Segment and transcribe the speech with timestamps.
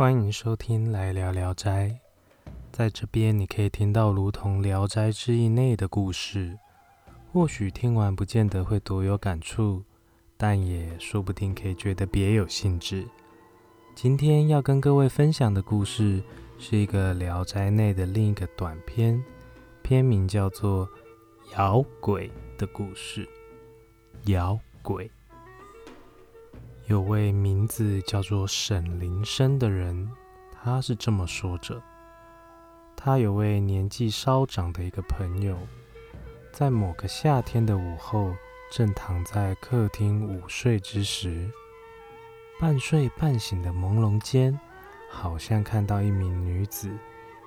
[0.00, 2.00] 欢迎收听《来聊聊斋》。
[2.72, 6.58] 在这边，你可以听到如同《聊斋志异》内的故事。
[7.30, 9.84] 或许听完不见得会多有感触，
[10.38, 13.06] 但也说不定可以觉得别有兴致。
[13.94, 16.22] 今天要跟各位分享的故事，
[16.58, 19.22] 是一个《聊斋》内的另一个短篇，
[19.82, 20.88] 片名叫做
[21.58, 22.26] 《咬鬼》
[22.58, 23.28] 的故事。
[24.24, 25.10] 咬鬼。
[26.90, 30.10] 有位名字叫做沈林生的人，
[30.50, 31.80] 他是这么说着：
[32.96, 35.56] 他有位年纪稍长的一个朋友，
[36.52, 38.34] 在某个夏天的午后，
[38.72, 41.48] 正躺在客厅午睡之时，
[42.58, 44.58] 半睡半醒的朦胧间，
[45.08, 46.90] 好像看到一名女子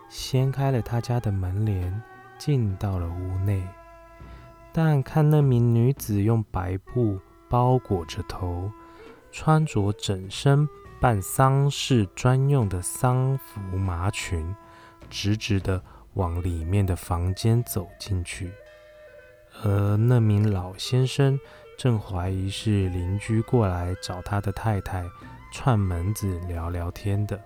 [0.08, 2.02] 掀开了他家的门帘，
[2.38, 3.62] 进到了屋内。
[4.72, 7.20] 但看那名女子用白布
[7.50, 8.72] 包裹着头。
[9.34, 10.70] 穿着整身
[11.02, 14.56] 办丧事专用的丧服麻裙，
[15.10, 15.82] 直直的
[16.14, 18.52] 往里面的房间走进去。
[19.64, 21.40] 而那名老先生
[21.78, 25.04] 正怀疑是邻居过来找他的太太
[25.52, 27.40] 串门子聊聊天的，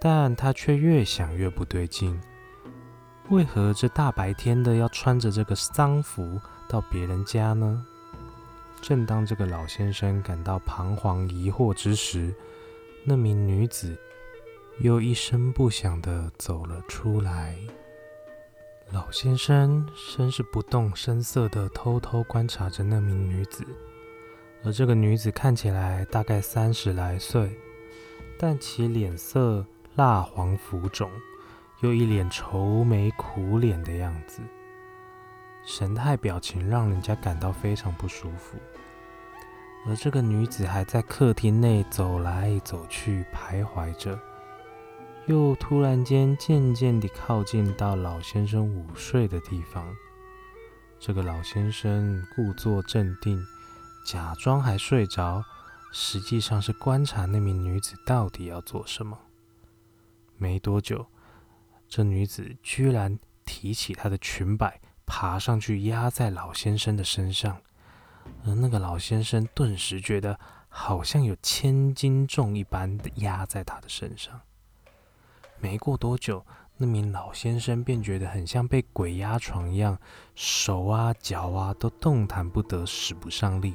[0.00, 2.18] 但他却越想越不对劲，
[3.30, 7.84] 为何这大白天的要穿着这个丧服到别人家呢？
[8.80, 12.34] 正当这个老先生感到彷徨疑惑之时，
[13.04, 13.98] 那名女子
[14.80, 17.58] 又一声不响地走了出来。
[18.90, 23.62] 老先生先是不动声色地偷偷观察着那名女子，
[24.64, 27.50] 而这个女子看起来大概三十来岁，
[28.38, 31.10] 但其脸色蜡黄浮肿，
[31.80, 34.40] 又一脸愁眉苦脸的样子。
[35.68, 38.56] 神态表情让人家感到非常不舒服，
[39.86, 44.18] 而这个女子还在客厅内走来走去徘徊着，
[45.26, 49.94] 又突然间渐渐地靠近到老先生午睡的地方。
[50.98, 53.38] 这个老先生故作镇定，
[54.06, 55.44] 假装还睡着，
[55.92, 59.18] 实际上是观察那名女子到底要做什么。
[60.38, 61.04] 没多久，
[61.86, 64.80] 这女子居然提起她的裙摆。
[65.08, 67.56] 爬上去压在老先生的身上，
[68.44, 70.38] 而那个老先生顿时觉得
[70.68, 74.38] 好像有千斤重一般的压在他的身上。
[75.58, 76.44] 没过多久，
[76.76, 79.98] 那名老先生便觉得很像被鬼压床一样，
[80.34, 83.74] 手啊脚啊都动弹不得，使不上力。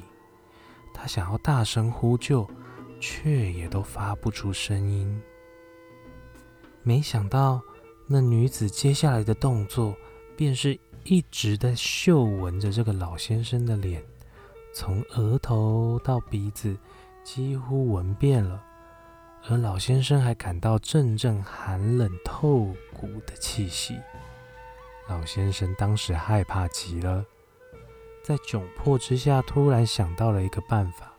[0.94, 2.48] 他想要大声呼救，
[3.00, 5.20] 却也都发不出声音。
[6.84, 7.60] 没想到
[8.06, 9.94] 那女子接下来的动作
[10.36, 10.78] 便是。
[11.04, 14.02] 一直在嗅闻着这个老先生的脸，
[14.72, 16.74] 从额头到鼻子，
[17.22, 18.62] 几乎闻遍了。
[19.46, 24.00] 而老先生还感到阵阵寒冷透骨的气息。
[25.06, 27.22] 老先生当时害怕极了，
[28.22, 31.12] 在窘迫之下，突然想到了一个办法。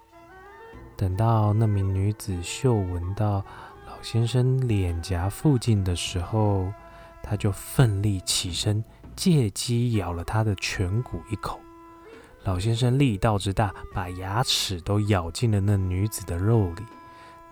[0.97, 3.45] 等到那名女子嗅闻到
[3.85, 6.73] 老先生脸颊附近的时候，
[7.21, 8.83] 他就奋力起身。
[9.15, 11.59] 借机咬了他的颧骨一口，
[12.43, 16.83] 老先生力道之大，把牙齿都咬进了那女子的肉里。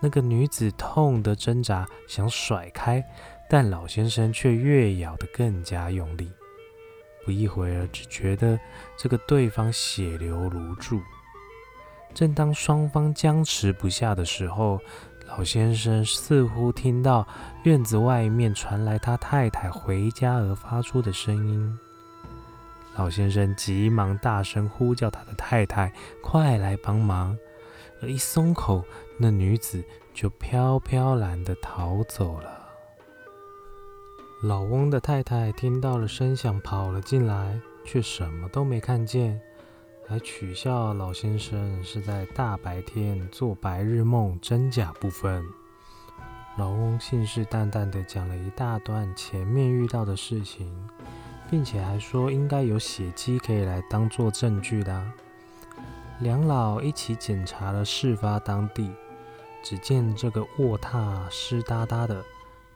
[0.00, 3.02] 那个女子痛得挣扎，想甩开，
[3.48, 6.30] 但老先生却越咬得更加用力。
[7.24, 8.60] 不一会儿，只觉得
[8.98, 11.00] 这个对方血流如注。
[12.12, 14.78] 正当双方僵持不下的时候，
[15.36, 17.26] 老先生似乎听到
[17.64, 21.76] 院子外面传来他太太回家而发出的声音。
[22.96, 27.36] 老先生急忙大声呼叫他的太太：“快来帮忙！”
[28.00, 28.84] 而一松口，
[29.18, 32.68] 那女子就飘飘然的逃走了。
[34.44, 39.40] 老翁的太太听到了声响，跑了进来，却什么都没看见。
[40.06, 45.42] 还取笑老先生是在大白天做白日梦，真假不分。
[46.58, 50.70] 老翁信誓旦旦地讲了一大段前面遇到的事情，
[51.50, 55.04] 并且还说应该有血迹可以来当做证据的。
[56.20, 58.92] 两老一起检查了事发当地，
[59.62, 62.22] 只见这个卧榻湿哒哒的，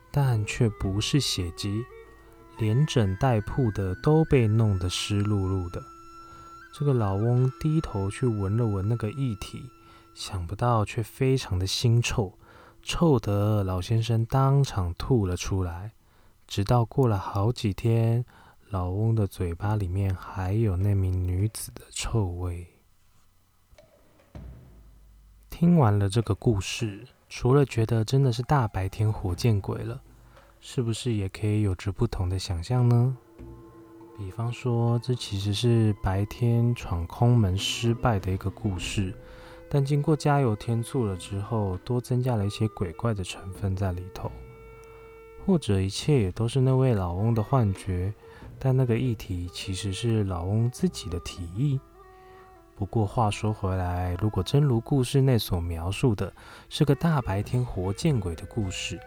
[0.09, 1.85] 但却不是血迹，
[2.57, 5.79] 连枕带铺的都被弄得湿漉漉的。
[6.71, 9.69] 这个老翁低头去闻了闻那个液体，
[10.13, 12.33] 想不到却非常的腥臭，
[12.81, 15.91] 臭得老先生当场吐了出来。
[16.47, 18.23] 直到过了好几天，
[18.69, 22.65] 老翁的嘴巴里面还有那名女子的臭味。
[25.49, 30.01] 听完了这个故事，除了觉得真的是大白天活见鬼了，
[30.61, 33.17] 是不是也可以有着不同的想象呢？
[34.29, 39.11] 比方说，这其实是白天闯空门失败的一个故事，
[39.67, 44.31] 但经过加油添醋了之后，多增加了一些鬼怪的成分在里头。
[45.47, 48.13] 或者一切也都是那位老翁的幻觉，
[48.59, 51.79] 但那个议题其实是老翁自己的提议。
[52.75, 56.31] 不过话说回来，如果真如故事内所描述的，
[56.69, 58.99] 是个大白天活见鬼的故事，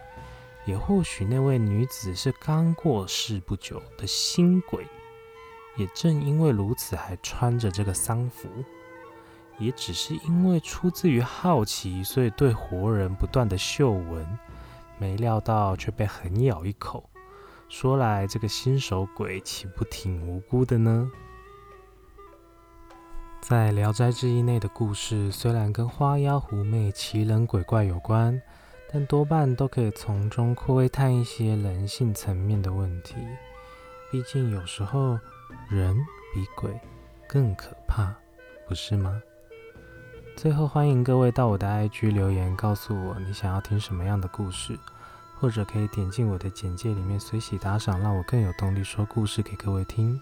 [0.66, 4.84] 也或许那位女子是刚过世不久的新鬼，
[5.76, 8.48] 也正因为如此还穿着这个丧服，
[9.58, 14.38] 也只是因为出自于好奇，所以对活人不断的嗅闻。
[14.98, 17.10] 没料到却被狠咬一口，
[17.68, 21.10] 说来这个新手鬼岂不挺无辜的呢？
[23.40, 28.40] 在《聊斋志异》内的故事，虽然跟花妖狐媚、奇人鬼怪有关，
[28.92, 33.16] 但多半都可以从中窥探一些人性层面的问题。
[34.12, 35.18] 毕竟有时候
[35.68, 35.96] 人
[36.34, 36.70] 比鬼
[37.28, 38.14] 更可怕，
[38.68, 39.20] 不是吗？
[40.36, 44.78] 最后，欢迎各位到我的 IG 留言，告诉我你想要听什么样的故事，
[45.38, 50.20] 或者可以点进我的简介里面随喜打赏，让我更有动力说故事给各位听。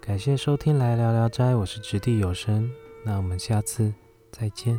[0.00, 2.70] 感谢收听来聊聊斋，我是掷地有声，
[3.04, 3.92] 那我们下次
[4.30, 4.78] 再见。